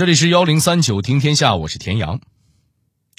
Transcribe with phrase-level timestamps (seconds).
[0.00, 2.22] 这里是幺零三九听天下，我是田阳。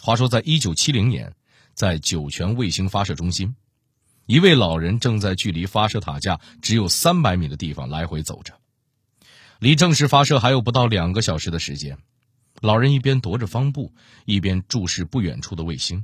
[0.02, 1.36] 话说，在一九七零年，
[1.76, 3.56] 在酒泉卫星发射中心，
[4.26, 8.56] 一位老人正在距离发射塔架只有三百米的地方来回走着。
[9.60, 12.00] 离正式发射还有不到两个小时的时间，
[12.62, 13.94] 老人一边踱着方步，
[14.26, 16.04] 一边注视不远处的卫星，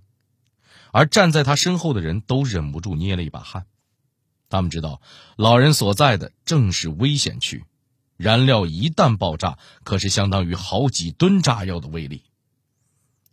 [0.91, 3.65] 而站在他身后的人都忍不住捏了一把汗。
[4.47, 5.01] 他们知道，
[5.37, 7.65] 老人所在的正是危险区。
[8.17, 12.23] 燃料一旦爆炸，可是相当于好几吨炸药的威力。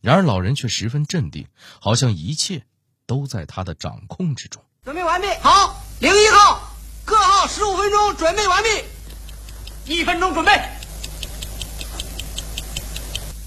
[0.01, 1.47] 然而老人却十分镇定，
[1.81, 2.67] 好像一切
[3.07, 4.63] 都在他的掌控之中。
[4.85, 6.61] 准备完毕，好，零一号，
[7.07, 10.53] 各号十五分钟准备完毕，一分钟准备，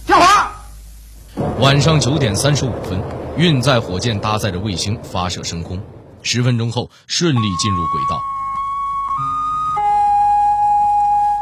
[0.07, 0.51] 跳滑。
[1.59, 2.99] 晚上九点三十五分，
[3.37, 5.79] 运载火箭搭载着卫星发射升空，
[6.23, 8.19] 十分钟后顺利进入轨道。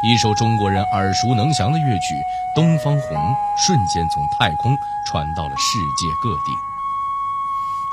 [0.08, 2.14] 一首中国人耳熟能详的乐曲
[2.54, 3.16] 《东方红》
[3.58, 4.72] 瞬间从太空
[5.04, 6.52] 传到了世界各地。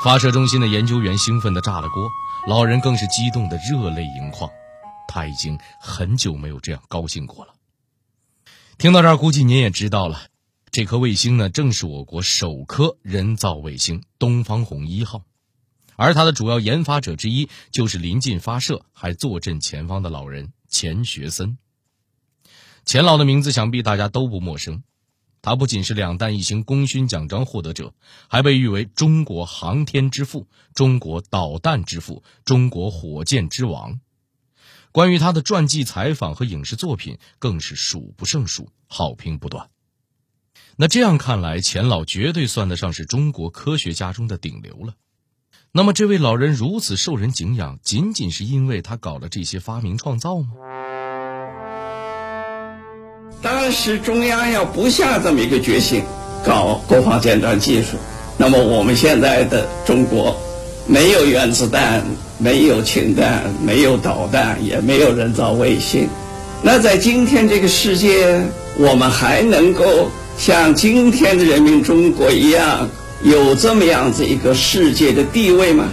[0.03, 2.07] 发射中心的研究员兴奋地炸了锅，
[2.47, 4.47] 老人更是激动得热泪盈眶。
[5.07, 7.55] 他已经很久没有这样高兴过了。
[8.77, 10.21] 听到这儿，估计您也知道了，
[10.71, 15.23] 这颗卫星呢，正是我国首颗人造卫星“东方红一号”，
[15.97, 21.57] 而它的主要研发者之一就是临近发射还坐镇前方的老人钱学森。
[22.85, 24.83] 钱老的名字想必大家都不陌生，
[25.41, 27.93] 他不仅是两弹一星功勋奖章获得者，
[28.27, 33.99] 还被誉为中国航天之父、中国导弹之父、中国火箭之王。
[34.91, 39.69] 关于他的传记采访和影视作品更是数不胜数，好评不断。
[40.75, 44.95] 那这样看来，钱老绝对算得上是中国科学家中的顶流了。
[45.71, 50.51] 那么，这位老人如此受人敬仰，仅仅是因为他搞了这些发明创造吗？
[53.73, 56.03] 是中央要不下这么一个决心，
[56.45, 57.97] 搞国防尖端技术，
[58.37, 60.37] 那么我们现在的中国，
[60.85, 62.03] 没有原子弹，
[62.37, 66.07] 没有氢弹，没有导弹，也没有人造卫星。
[66.61, 68.41] 那在今天这个世界，
[68.77, 69.83] 我们还能够
[70.37, 72.87] 像今天的人民中国一样，
[73.23, 75.85] 有这么样子一个世界的地位吗？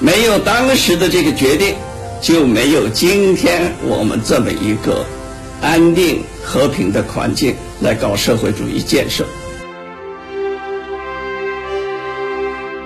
[0.00, 1.74] 没有当时的这个决定，
[2.20, 5.04] 就没有今天我们这么一个
[5.60, 6.22] 安定。
[6.48, 9.26] 和平的环境来搞社会主义建设。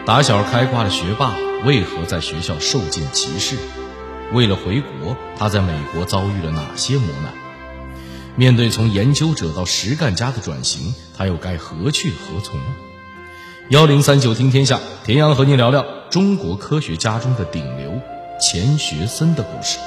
[0.04, 3.56] 打小开挂的学霸，为何在学校受尽歧视？
[4.32, 7.32] 为了回国，他在美国遭遇了哪些磨难？
[8.34, 12.58] 面对从研究者到实干家的转型，他又该何去何从？
[13.68, 18.00] 幺零三九听天下，田阳和您聊聊中国科学家中的顶流
[18.40, 19.78] 钱学森的故事。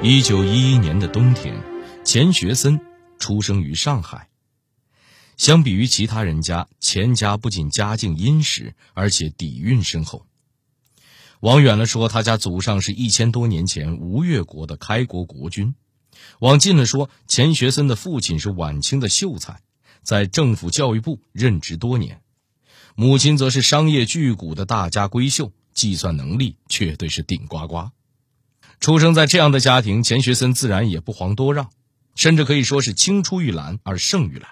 [0.00, 1.60] 一九一一年的冬天，
[2.04, 2.80] 钱学森
[3.18, 4.28] 出生于上海。
[5.36, 10.24] 相比于其他人家，钱家不仅家境殷实，而且底蕴深厚。
[11.40, 15.74] 往远了说，他家祖上是一千多年前吴越国的开国国君；
[16.38, 19.62] 往近了说，钱学森的父亲是晚清的秀才，
[20.04, 22.18] 在政府教育部任职多年；
[22.94, 27.90] 母亲则是商业巨贾的大家闺秀，计算能力绝对是顶呱呱。
[28.80, 31.70] 出生在这样的家庭，钱学森自然也不遑多让，
[32.14, 34.50] 甚至可以说是青出于蓝而胜于蓝。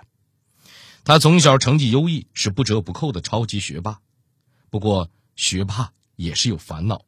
[1.04, 4.00] 他从小成绩优异，是不折不扣的超级学霸。
[4.68, 7.02] 不过，学霸也是有烦恼，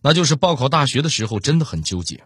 [0.00, 2.24] 那就是报考大学的时候真的很纠结。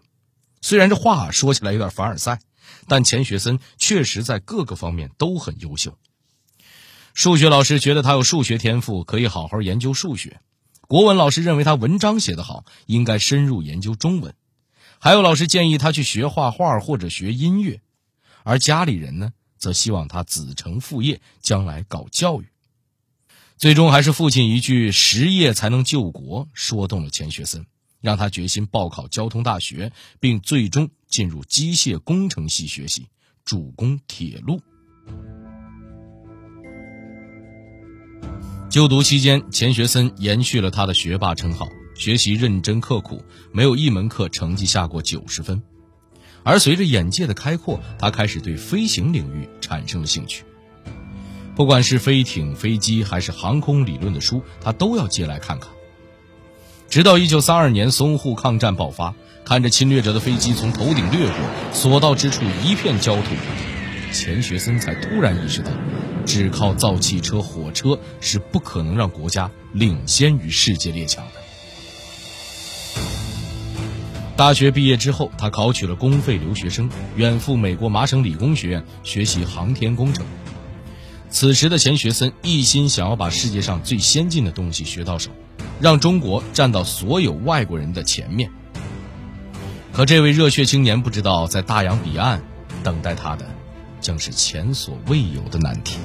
[0.61, 2.39] 虽然这话说起来有点凡尔赛，
[2.87, 5.97] 但钱学森确实在各个方面都很优秀。
[7.15, 10.39] 数学老师觉得他有数学天赋，可以好好研究数学。
[10.87, 14.31] 国文老师认为他文章写得好，应该深入研究中文；
[14.99, 17.81] 还有老师建议他去学画画或者学音乐，
[18.43, 22.45] 而家里人呢，则希望他子承父业，将来搞教育。
[23.57, 27.65] 最终还是父亲一句“实业才能救国”说动了钱学森，
[27.99, 29.91] 让他决心报考交通大学，
[30.21, 33.07] 并最终进入机械工程系学习，
[33.43, 34.61] 主攻铁路。
[38.69, 43.23] 就读期间，钱学森延续了他的学霸称号，学习认真刻苦，
[43.53, 45.63] 没有一门课成绩下过九十分。
[46.43, 50.43] 而随着眼界的开阔，他开始对飞行领域产生了兴趣。
[51.55, 55.69] 不管是飞艇、飞机，还是航空理论的书，他都要借来看看。
[56.89, 59.15] 直到一九三二年淞沪抗战爆发，
[59.45, 63.33] 看着侵略者的飞机从头顶掠过，所到之处一片焦土，
[64.11, 65.71] 钱学森才突然意识到。
[66.27, 73.01] 只靠造汽车、火车是不可能让国家领先于世界列强的。
[74.35, 80.23] 大学毕业之后，他考取了公费留学生，远赴美国麻省理工学院学习航天工程。
[81.29, 85.31] 此时的钱学森一心想要把世界上最先进的东西学到手，
[85.79, 88.51] 让中国站到所有外国人的前面。
[89.91, 92.43] 可这位热血青年不知道，在大洋彼岸
[92.83, 93.45] 等待他的，
[93.99, 95.97] 将是前所未有的难题。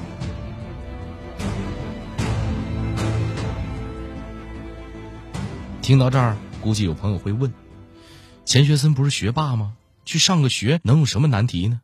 [5.83, 7.53] 听到这儿，估计有朋友会问。
[8.45, 9.75] 钱学森不是学霸吗？
[10.05, 11.81] 去上个学能有什么难题呢？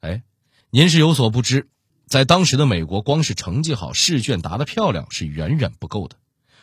[0.00, 0.22] 哎，
[0.70, 1.68] 您是有所不知，
[2.06, 6.16] 在当时的美国，光是成绩好、试卷答得漂亮是远远不够的，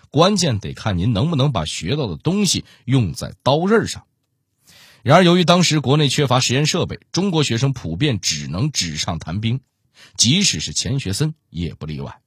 [0.09, 4.07] 关键得看您能不能把学到的东西用在刀刃上。
[5.03, 9.61] 然而，由于当时国内缺乏实验设备，中国学生普遍只能纸上谈兵，
[10.15, 12.19] 即使是钱学森也不例外。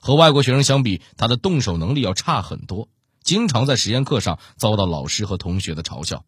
[0.00, 2.88] 和外国学生相比，他的动手能力要差很多。
[3.30, 6.24] 经常在实验课上遭到老师和同学的嘲笑，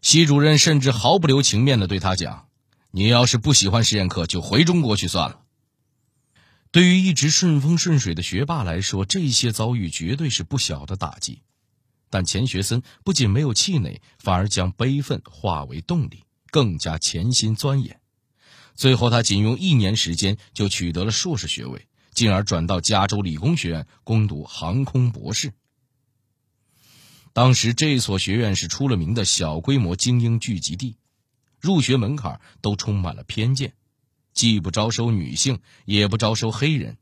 [0.00, 2.48] 系主任甚至毫不留情面地对他讲
[2.92, 5.40] ：“你要是不喜欢实验课，就回中国去算了。”
[6.72, 11.42] 对于一直顺风顺水的学霸来说，这些遭遇绝对是不小的打击。
[12.08, 18.00] 但钱学森不仅没有气馁，反而将悲愤化为动力，更加潜心钻研。
[18.74, 25.52] 最后，他仅用一年时间就取得了硕士学位，进而转到加州理工学院攻读航空博士。
[27.36, 30.96] 当时这所学院是出了名的小规模精英聚集地，
[31.60, 33.74] 入学门槛都充满了偏见，
[34.32, 36.96] 既不招收女性，也不招收黑人，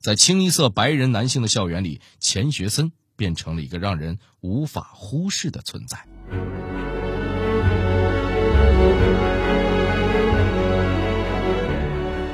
[0.00, 5.98] 在清一色白人男性的校园里，钱学森变成了一个让人无法忽视的存在。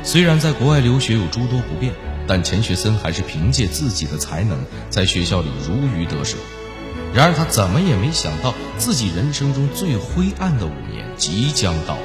[0.04, 1.92] 虽然在国外留学有诸多不便，
[2.28, 6.38] 但钱学森还是凭借自己的才能，在学校里如鱼得水。
[7.14, 12.02] 然而他怎么也没想到，自己人生中最灰暗的五年即将到来。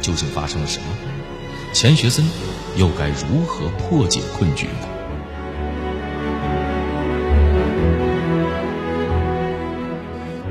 [0.00, 0.86] 究竟发生了什么？
[1.72, 2.24] 钱学森
[2.76, 4.88] 又该如何破解困局呢？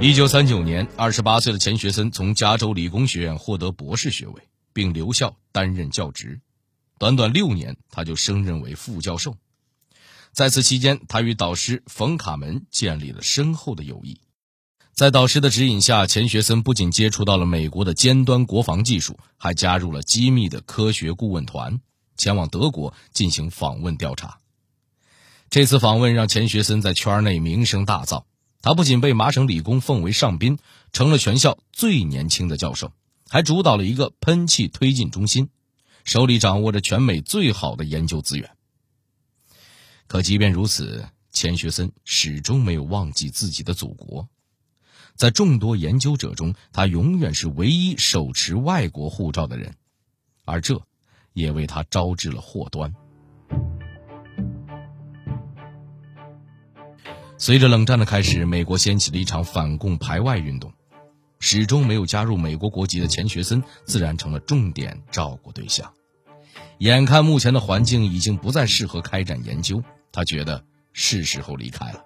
[0.01, 4.33] 一九三九年，二十八岁的钱学森从加州理工学院获得博士学位，
[4.73, 6.41] 并留校担任教职。
[6.99, 9.37] 短短六年，他就升任为副教授。
[10.35, 14.19] 在此期间，他与导师冯卡门建立了深厚的友谊。
[14.93, 21.79] 在导师的指引下，钱学森不仅接触到了美国的尖端国防技术，还加入了机密的科学顾问团，
[22.17, 24.39] 前往德国进行访问调查。
[25.49, 28.25] 这次访问让钱学森在圈内名声大噪，
[28.61, 30.59] 他不仅被麻省理工奉为上宾，
[30.91, 32.91] 成了全校最年轻的教授，
[33.29, 35.47] 还主导了一个喷气推进中心，
[36.03, 38.54] 手里掌握着全美最好的研究资源。
[40.07, 44.27] 可即便如此，钱学森始终没有忘记自己的祖国。
[45.15, 49.73] 在众多研究者中，他永远是唯一手持外国护照的人，
[50.43, 50.81] 而这
[51.33, 52.93] 也为他招致了祸端。
[57.37, 60.71] 随着冷战的开始，美国掀起了一场反共排外运动，
[61.39, 65.93] 始终没有加入美国国籍的钱学森自然成了重点照顾对象。
[66.80, 69.81] 眼看目前的环境已经不再适合开展研究。
[70.12, 70.63] 他觉得
[70.94, 72.01] 是时候离开了。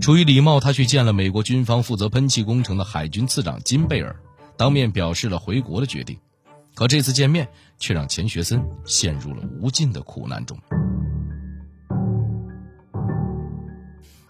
[0.00, 4.14] 出于礼貌，他去见了美国军方负责喷气工程的海军次长金贝尔，
[4.56, 6.18] 当面表示了回国的决定。
[6.74, 10.58] 可这次见面却让钱学森陷入了无尽的苦难中。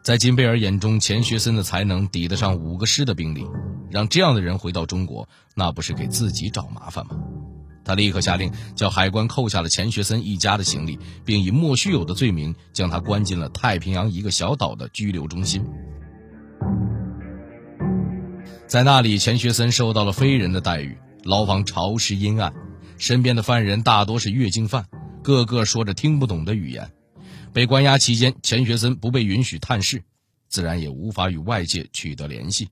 [0.02, 3.44] 在金贝尔眼中，钱学森的才能抵得上五个师的兵力，
[3.90, 7.18] 让这样的人回到中国，那不是给自己找麻烦吗？
[7.88, 15.64] 他立刻下令，叫海关扣下了钱学森一家的行李，并以莫须有的罪名将他关进了太平洋一个小岛的拘留中心。
[18.66, 22.52] 在那里，钱学森受到了非人的待遇，牢房潮湿阴暗，
[22.98, 24.84] 身边的犯人大多是月经犯，
[25.22, 26.90] 个个说着听不懂的语言。
[27.54, 30.02] 被关押期间，钱学森不被允许探视，
[30.50, 32.68] 自然也无法与外界取得联系。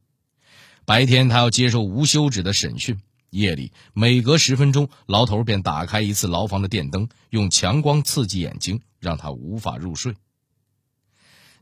[0.85, 2.99] 白天，他要接受无休止的审讯。
[3.31, 10.15] 夜里每隔十分钟，牢头便打开一次牢房的电灯，用强光刺激眼睛，让他无法入睡。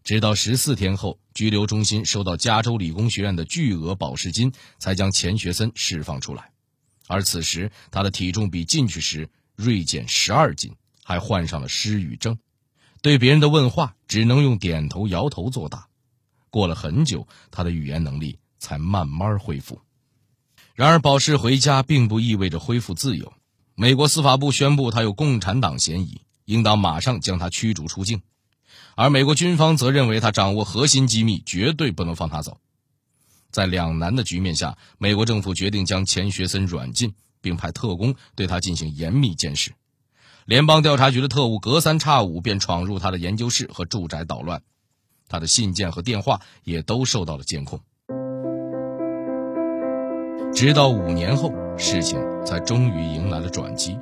[0.02, 6.50] 直到十四天后，拘留中心收到加州理工学院的巨额保释金，才将钱学森释放出来。
[7.06, 12.38] 而此时他的体重比进去时锐减十二斤，还患上了失语症，
[13.00, 15.88] 对别人的问话只能用点头摇头作答。
[16.50, 19.80] 过了很久，他的语言能力才慢慢恢复。
[20.74, 23.32] 然而，保释回家并不意味着恢复自由。
[23.76, 28.22] 美国司法部宣布他有共产党嫌疑，应当马上将他驱逐出境。
[28.96, 32.58] 而美国军方则认为他掌握核心机密，绝对不能放他走。
[33.52, 39.74] 在两难的局面下，美国政府决定将钱学森软禁，并派特工对他进行严密监视。
[40.44, 44.60] 联邦调查局的特务隔三差五便闯入他的研究室和住宅捣乱，
[45.28, 47.80] 他的信件和电话也都受到了监控。
[50.54, 53.98] 直到五年后，事情才终于迎来了转机。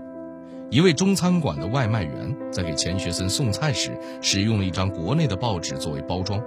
[0.69, 6.43] 一位中餐馆的外卖员在给钱学森送菜时，使用了一张国内的报纸作为包装。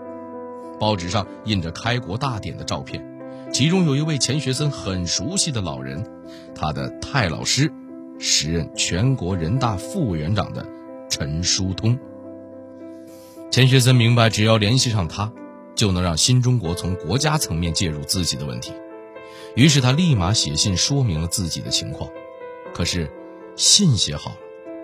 [0.80, 3.04] 报纸上印着开国大典的照片，
[3.52, 6.06] 其中有一位钱学森很熟悉的老人，
[6.54, 7.72] 他的太老师，
[8.20, 10.64] 时任全国人大副委员长的
[11.10, 11.98] 陈书通。
[13.50, 15.34] 钱学森明白，只要联系上他，
[15.74, 18.72] 就能让新中国从国家层面介入自己的问题。
[19.56, 22.10] 于是他立马写信说明了自己的情况。
[22.74, 23.12] 可是。
[23.58, 24.38] 信写好了，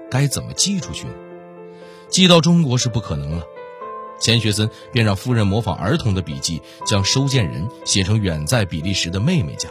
[0.10, 1.14] 该怎么寄出去呢？
[2.08, 3.44] 寄到中国是不可能了。
[4.18, 9.70] 钱学森便让夫人模仿儿童的笔迹，将收件人写成远在比利时的妹妹家，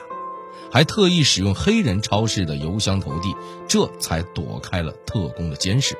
[0.70, 3.34] 还特意使用黑人超市的邮箱投递，
[3.66, 5.96] 这才躲开了特工的监视。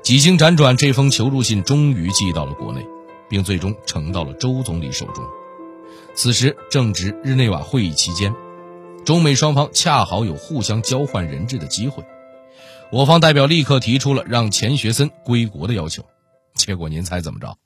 [0.00, 2.86] 几经辗转，这封求助信终于寄到了国内，
[3.28, 5.24] 并最终呈到了周总理手中。
[6.20, 8.34] 此时正值日内瓦会议期间。
[9.06, 12.04] 中美双方恰好有互相交换人质的机会，
[12.90, 16.04] 我方代表立刻提出了让钱学森归国的要求。
[16.54, 17.56] 结果您猜怎么着？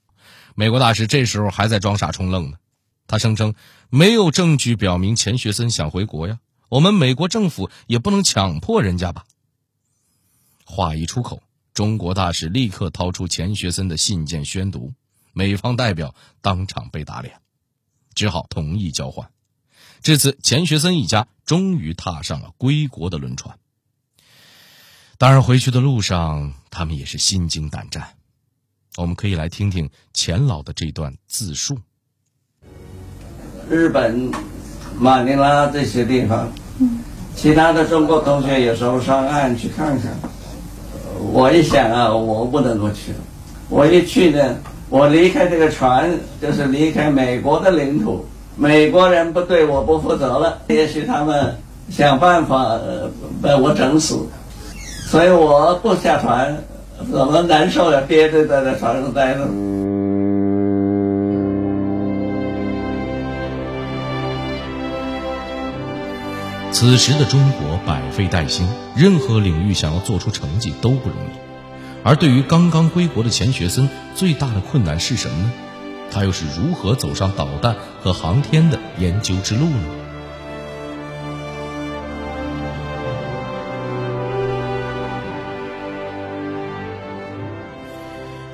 [0.55, 2.59] 美国大使这时候还在装傻充愣呢。
[3.07, 3.55] 他声称
[3.89, 9.25] 没有证据表明钱学森想回国呀，我们美国政府也不能强迫人家吧。
[10.67, 11.43] 话一出口，
[11.73, 14.93] 中国大使立刻掏出钱学森的信件宣读，
[15.33, 17.41] 美方代表当场被打脸，
[18.14, 19.31] 只好同意交换。
[20.02, 23.59] 至此，钱学森一家终于踏上了归国的轮船。
[25.19, 28.14] 当然，回去的路上，他们也是心惊胆战。
[28.97, 31.78] 我们可以来听听钱老的这段自述。
[33.71, 34.33] 日本、
[34.99, 36.52] 马尼拉这些地方，
[37.37, 40.14] 其他的中国同学有时候上岸去看看。
[41.33, 43.14] 我一想啊，我不能够去。
[43.69, 44.59] 我一去呢，
[44.93, 48.27] 我离开这个船，就是离开美国的领土。
[48.57, 51.57] 美国人不对我不负责了，也许他们
[51.89, 52.79] 想办法
[53.41, 54.27] 把我整死，
[55.07, 56.59] 所以我不下船，
[57.11, 58.03] 怎么难受呀？
[58.07, 59.49] 憋着在那船上待着。
[66.71, 71.52] 此时的中国百废待兴，任何领域想要做出成绩都不容易，
[72.05, 75.53] 而对于刚刚归国的钱学森，最大的困难是什么呢？
[76.11, 79.99] 他又是如何走上导弹和航天的研究之路呢？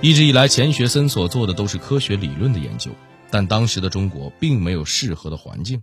[0.03, 2.93] 一直以来，钱学森所做的都是科学理论的研究，
[3.31, 5.83] 但当时的中国并没有适合的环境，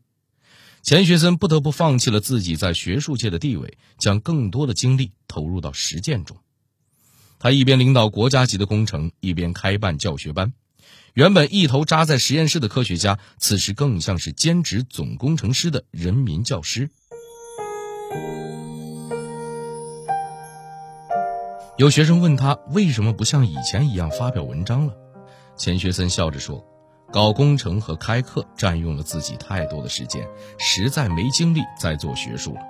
[0.84, 6.38] 钱学森不得不放弃了自己在学术界的地位，将更多的精力投入到实践中。
[7.40, 10.54] 他一边领导国家级的工程，一边开办教学班。
[11.14, 16.90] 原本一头扎在实验室的科学家，此时更像是兼职总工程师的人民教师。
[21.78, 24.94] 有学生问他为什么不像以前一样发表文章了，
[25.58, 26.66] 钱学森笑着说
[27.12, 30.26] ：“搞工程和开课占用了自己太多的时间，
[30.58, 32.62] 实在没精力再做学术了。”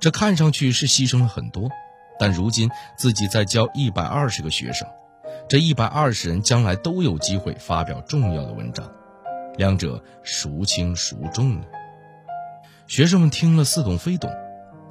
[0.00, 1.70] 这看上去是牺牲了很多，
[2.18, 4.86] 但如今自己在教一百二十个学生。
[5.48, 8.90] 这一百二十人将来都有机会发表重要的文章，
[9.56, 11.64] 两者孰轻孰重呢？
[12.86, 14.30] 学生们听了似懂非懂，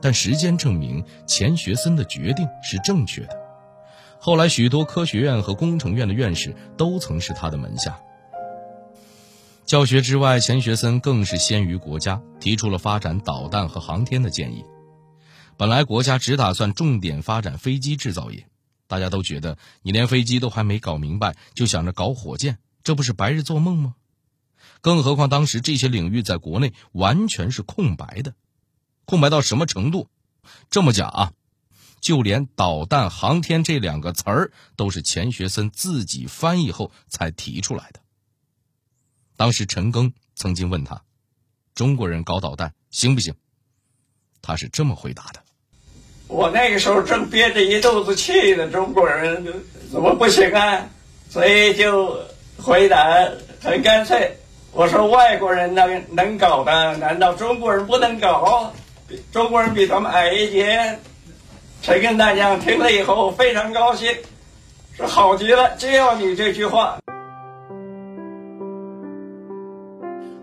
[0.02, 3.38] 但时间证明钱学森的决定是正确的。
[4.20, 8.00] 后来，许多科学院和工程院的院士都曾是他的门下。
[9.66, 14.64] 教学之外，钱学森更是先于国家，提出了发展导弹和航天的建议。
[15.58, 18.48] 本来国家只打算重点发展飞机制造业。
[18.90, 23.96] 大家都觉得你连飞机都还没搞明白，就想着搞火箭，这不是白日做梦吗？
[24.80, 28.34] 更何况当时这些领域在国内完全是空白的，
[29.04, 30.08] 空白到什么程度？
[30.70, 31.34] 这么讲啊，
[32.00, 38.00] 就连导弹、航天这两个词儿都是钱学森自己翻译后才提出来的。
[39.36, 41.04] 当时陈赓曾经问他
[41.76, 43.36] ：“中国人搞导弹行不行？”
[44.42, 45.44] 他是这么回答的。
[46.28, 49.46] 我那个时候正憋着一肚子气呢，中国人
[49.92, 50.88] 怎么不行啊？
[51.30, 52.20] 所以就
[52.58, 53.30] 回答
[53.62, 54.38] 很干脆，
[54.74, 58.74] 我说外国人能能搞的，难道中国人不能搞？
[59.32, 61.00] 中国人比他们矮一截。
[61.82, 64.12] 陈根大将听了以后非常高兴，
[64.96, 66.98] 说：“好极了，就要你这句话。”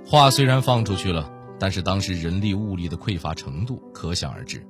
[0.07, 4.65] 话虽然放出去了，但是当时人力物力的匮乏程度可想而知。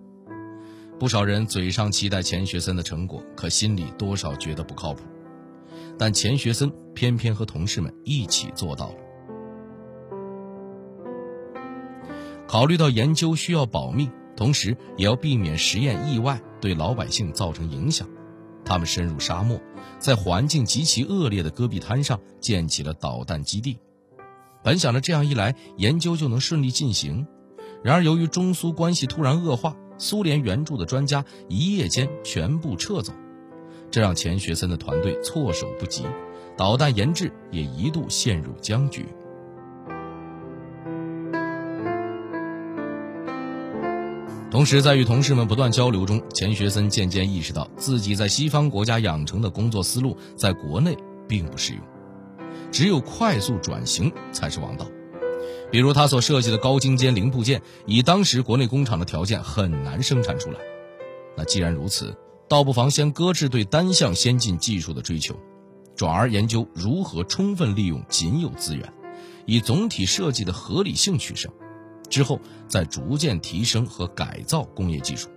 [0.99, 5.03] 不少人嘴上期待钱学森的成果，可心里多少觉得不靠谱。
[5.99, 8.95] 但钱学森偏偏和同事们一起做到了。
[12.47, 18.09] 考虑到研究需要保密，同时也要避免实验意外对老百姓造成影响，
[18.65, 19.61] 他们深入沙漠，
[19.99, 23.79] 在环境极其恶劣的戈壁滩上建起了导弹基地。
[24.63, 27.27] 本想着这样一来研究就能顺利进行，
[27.83, 33.13] 然而由于中苏关系突然恶化，苏联援助的专家一夜间全部撤走，
[33.91, 36.05] 这让钱学森的团队措手不及，
[36.57, 39.07] 导弹研制也一度陷入僵局。
[44.51, 50.97] 同时，在与同事们不断交流中，钱学森渐渐意识到自己在西方国家养成的工作思路在国内
[51.27, 51.83] 并不适用，
[52.71, 54.87] 只有快速转型才是王道。
[55.75, 60.61] 比如他所设计的高精尖零部件，以当时国内工厂的条件很难生产出来。
[61.37, 62.17] 那既然如此，
[62.49, 65.35] 倒不妨先搁置对单项先进技术的追求，
[65.97, 68.93] 转而研究如何充分利用仅有资源，
[69.47, 71.51] 以总体设计的合理性取胜。
[72.09, 72.39] 之后
[72.69, 75.29] 再逐渐提升和改造工业技术，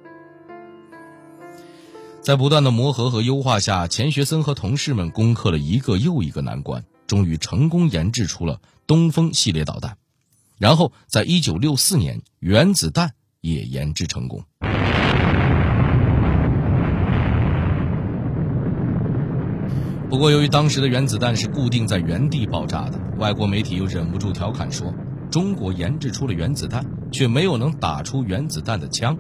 [2.22, 9.98] 在不断的磨合和优化下，钱学森和同事们攻克了一个又一个难关，终于成功研制出了东风系列导弹。
[10.58, 14.44] 然后，在一九六四年，原子弹也研制成功。
[20.10, 24.94] 不过，由于当时的原子弹是固定在原地爆炸的，外国媒体又忍不住调侃说。
[25.30, 29.18] 中国研制出了原子弹，却没有能打出原子弹的枪。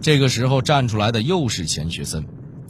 [0.00, 2.24] 这个时候站出来的又是钱学森，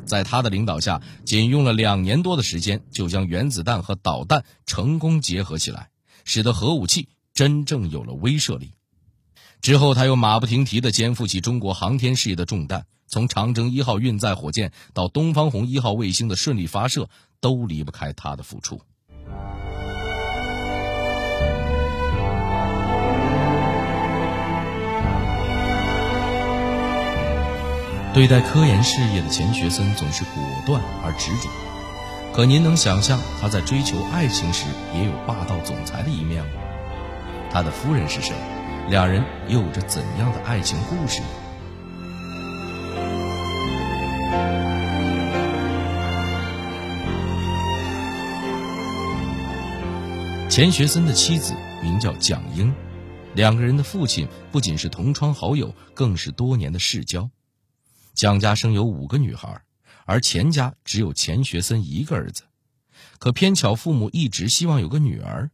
[0.07, 5.91] 在他的领导下，仅用了两年多的时间，就将原子弹和导弹成功结合起来，
[6.25, 7.09] 使得核武器
[7.39, 8.73] 真正有了威慑力。
[9.61, 18.81] 之后，他又马不停蹄地肩负起中国航天事业的重担，从长征一号运载火箭到东方红一号卫星的顺利发射，都离不开他的付出。
[28.13, 31.49] 对待科研事业的钱学森总是果断而执着，
[32.35, 36.51] 可您能想象他在追求爱情时也有霸道总裁的一面吗？
[37.51, 38.35] 他的夫人是谁？
[38.91, 41.23] 两人又有着怎样的爱情故事？
[50.51, 52.75] 钱学森的妻子名叫蒋英，
[53.35, 57.31] 两个人的父亲不仅是同窗好友，更是多年的世交。
[58.15, 59.63] 蒋家生有五个女孩，
[60.05, 62.43] 而钱家只有钱学森一个儿子。
[63.19, 65.51] 可偏巧父母一直希望有个女儿，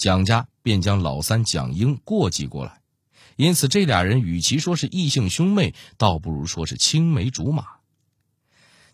[0.00, 2.80] 蒋家便将老三蒋英过继过来。
[3.36, 7.66] 因此，这俩人与其说是异姓兄妹，倒不如说是青梅竹马。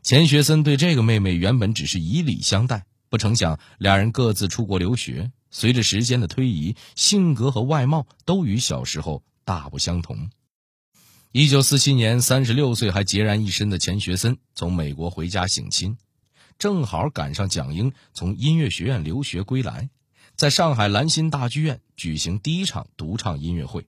[0.02, 10.28] 钱学森对这个妹妹原本只是以礼相待，不成想俩人各自出国留学，随着时间的推移，性格和外貌都与小时候大不相同。
[11.30, 15.96] 一九四七年，三十六岁还孑然一身的钱学森从美国回家省亲，
[16.58, 19.88] 正好赶上蒋英从音乐学院留学归来，
[20.36, 23.86] 在上海兰心大剧院举行第一场独唱音乐会。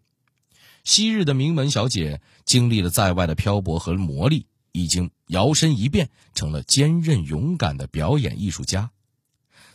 [0.82, 8.90] 昔日的名门小姐经历了在外的漂泊和磨砺，已经摇身一变成了坚韧勇敢的表演艺术家。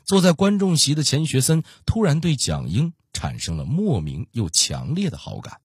[0.04, 5.60] 坐在观众席的钱学森突然对蒋英产生了莫名又强烈的好感。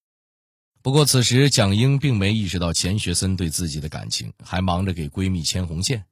[0.83, 6.05] 不过，此时蒋英并没意识到钱学森对自己的感情，还忙着给闺蜜牵红线。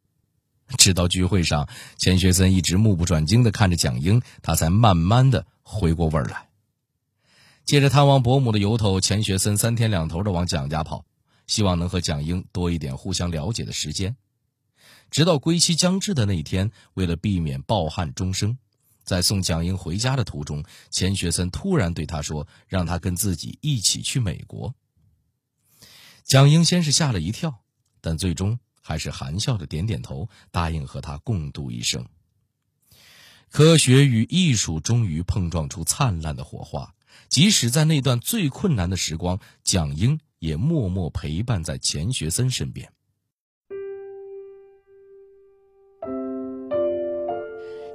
[0.79, 6.48] 直到聚会上，钱学森一直目不转睛地看着蒋英，他才慢慢的回过味儿来。
[7.64, 11.05] 借着探望伯母的由头，钱学森三天两头的往蒋家跑，
[11.46, 14.16] 希望能和蒋英多一点互相了解的时间。
[15.11, 18.59] 直到归期将至的那一天，为了避免抱憾终生。
[19.05, 24.74] 在送蒋英回家的途中，钱学森突然对他说：“让他跟自己一起去美国。”
[26.24, 27.61] 蒋英先是吓了一跳，
[28.00, 32.07] 但最终还是含笑的点点头，答应和他共度一生。
[33.51, 36.94] 科学与艺术终于碰撞出灿烂的火花，
[37.29, 42.88] 即使在那段最困难的时光，蒋英也默默陪伴在钱学森身边。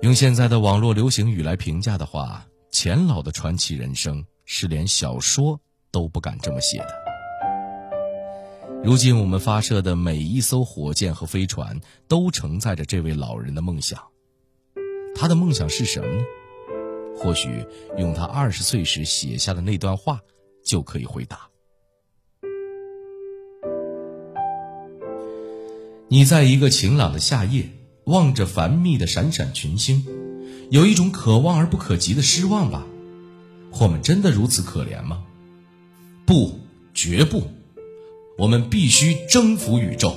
[0.02, 5.58] 用现在的网络流行语来评价的话，钱老的传奇人生是连小说
[5.90, 7.01] 都不敢这么写的。
[8.84, 14.02] 如今我们发射的每一艘火箭和飞船，都承载着这位老人的梦想。
[15.14, 16.24] 他的梦想是什么呢？
[17.16, 17.64] 或许
[18.00, 20.20] 用他二十岁时写下的那段话
[20.66, 21.48] 就可以回答。
[26.08, 27.70] 你在一个晴朗的夏夜，
[28.06, 30.04] 望着繁密的闪闪群星，
[30.72, 32.88] 有一种可望而不可及的失望吧？
[33.80, 35.24] 我们真的如此可怜吗？
[36.26, 36.60] 不，
[36.96, 37.44] 绝不！
[38.42, 40.10] 我们必须征服宇宙。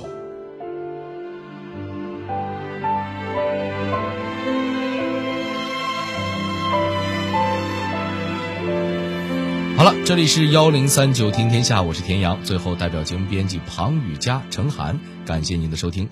[9.77, 12.43] 好了，这里是幺零三九听天下，我是田阳。
[12.43, 16.09] 最后，代表节目编辑庞雨佳、陈涵，感谢您的收听。